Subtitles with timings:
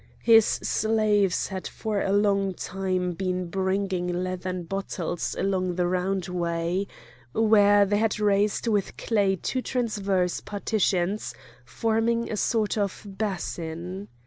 [0.23, 6.87] His slaves had for a long time been bringing leathern bottles along the roundway,
[7.33, 11.35] where they had raised with clay two transverse partitions
[11.65, 14.07] forming a sort of basin.